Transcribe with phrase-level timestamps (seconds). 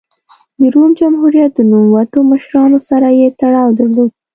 [0.59, 4.11] د روم جمهوریت د نوموتو مشرانو سره یې تړاو درلود